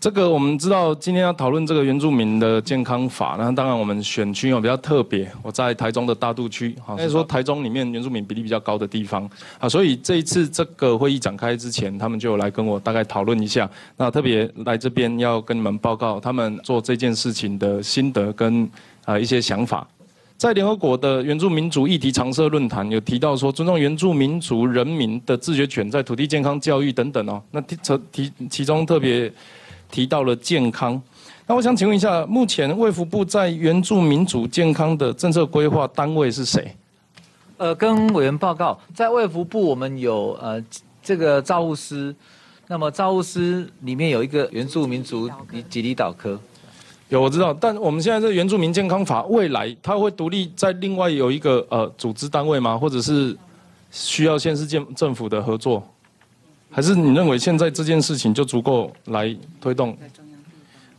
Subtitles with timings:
[0.00, 9.28] 这个我们知道，今天要讨论这个原住民的健康法，那当然我们选区哦比较特别，我在台中的大肚区，哈，所以说台中里面原住民比例比较高的地方，
[9.58, 13.68] 啊，所以这一次这个会议展开之前，他们就来跟我大概讨论一下，
[13.98, 18.66] 那特别来这边要跟你们报告他们做这件事情的心得跟
[19.04, 19.86] 啊一些想法。
[20.38, 27.76] 在联合国的原住民族议题常设论坛有提到说，尊重原住民族人民的自觉权，在土地健康教育等等哦，那提
[28.10, 29.30] 提其中特别。
[29.90, 31.00] 提到了健康，
[31.46, 36.74] 那我想请问一下，目前卫福部在原住民族健康的政策规划单位是谁？
[37.56, 40.62] 呃，跟委员报告，在卫福部我们有呃
[41.02, 42.14] 这个照护师，
[42.68, 45.28] 那么照护师里面有一个原住民族
[45.68, 46.38] 吉里岛科，
[47.08, 52.78] 有我知道，但我们现在这原住民健康法未来它会独立在另外有一个呃组织单位吗？
[52.78, 53.36] 或者是
[53.90, 55.82] 需要县市建政府的合作？
[56.70, 59.96] 还是你认为现在这件事情就足够来推动？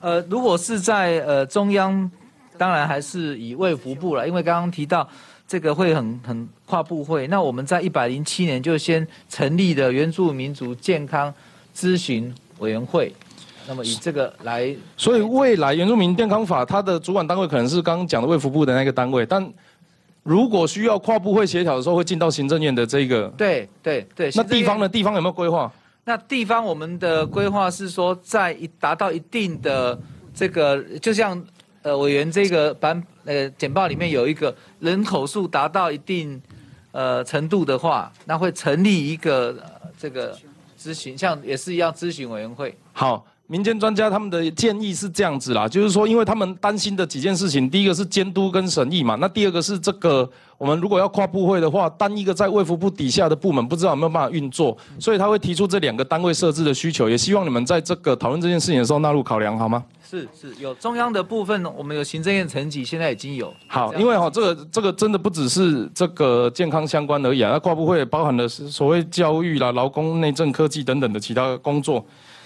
[0.00, 2.10] 呃，如果是在呃中央，
[2.58, 5.08] 当然还是以卫福部了，因为刚刚提到
[5.46, 7.28] 这个会很很跨部会。
[7.28, 11.32] 那我们在一百零七年就先成立的原住民族健康
[11.74, 13.14] 咨询委员会，
[13.68, 19.48] 那么以这个来，所以未来原住民健康法它的主管单位可能是刚刚讲的卫福部的那个单位，但。
[20.22, 23.28] 如果需要跨部会协调的时候，会进到行政院的这个。
[23.36, 24.30] 对对对。
[24.34, 24.88] 那地方呢？
[24.88, 25.72] 地方有没有规划？
[26.04, 29.98] 那地方我们的规划是说，在一达到一定的
[30.34, 31.42] 这个，就像
[31.82, 36.40] 呃委员这个版呃简报里面有一个人口数达到一定
[36.92, 40.36] 呃程度的话，那会成立一个呃这个
[40.78, 42.76] 咨询，像也是一样咨询委员会。
[42.92, 43.26] 好。
[43.50, 59.82] 民间专家他们的建议是这样子啦，就是说，因为他们担心的几件事情，第一个是监督跟审议嘛，那第二个是这个，我们如果要跨部会的话，单一个在卫福部底下的部门不知道有没有办法运作，所以他会提出这两个单位设置的需求，也希望你们在这个讨论这件事情的时候纳入考量，好吗？
[60.08, 63.52] 是是，有中央的部分，我们有行政院层级，现在已经有。
[63.66, 72.04] 好，因为哈，这个这个真的不只是这个健康相关而已啊，那跨部会包含了所谓教育啦、劳工、内政、科技等等的其他工作，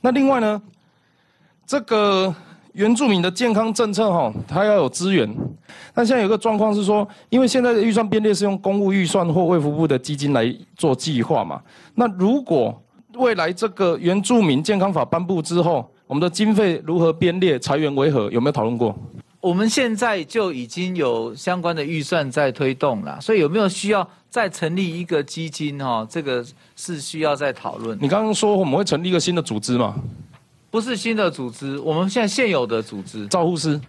[0.00, 0.58] 那另外呢？
[1.66, 2.32] 这个
[2.74, 5.28] 原住民的健康政策哈，它要有资源。
[5.94, 11.60] 那现在有个状况是说，因为现在的预算编列是用公务预算或卫福部的基金来做计划嘛。
[11.94, 12.80] 那如果
[13.14, 18.30] 未来这个原住民健康法颁布之后，我们的经费如何编列、裁员为何？
[18.30, 18.94] 有没有讨论过？
[19.40, 26.06] 我们现在就已经有相关的预算在推动了，所以有没有需要再成立一个基金哈？
[26.08, 26.44] 这个
[26.76, 27.98] 是需要再讨论。
[28.00, 29.96] 你刚刚说我们会成立一个新的组织嘛？
[30.76, 33.80] 不是新的组织，我们现在现有的组织，照护师，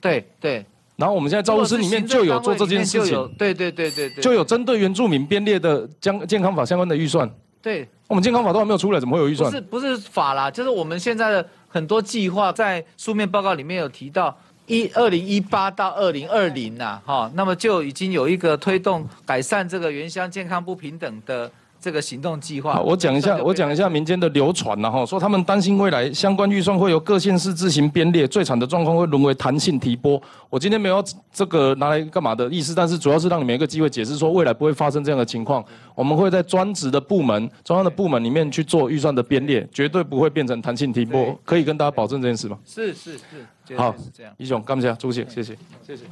[0.00, 0.64] 对对。
[0.94, 7.28] 然后我们现在照护师里面就有做这件事情，对对对对对，就有针对原住民编列的将健康法相关的预算。
[7.60, 9.50] 对，我们健康法都还没有出来，怎么会有预算？
[9.50, 21.50] 不是不是法啦，就是我们现在的很多计划在书面报告里面有提到，一二零一八到二零二零呐，哈，那么就已经有一个推动改善这个原乡健康不平等的。
[21.84, 30.18] 这个行动计划，我讲一下，我讲一下民间的流传然后说他们担心未来相关预算会由各县市自行编列，最惨的状况会沦为弹性提拨。
[30.48, 35.62] 我今天没有这个拿来干嘛的意思，但是主要是让你们一个机会解释说未来不会发生这样的情况。
[35.94, 42.58] 我们会在专职的部门、中央的部门里面去做预算的编列，绝对不会变成弹性提拨，可以跟大家保证这件事吗？
[42.64, 44.32] 是是是，好，是这样。
[44.38, 45.54] 一雄，干不下，主席，谢谢，
[45.86, 46.04] 谢谢。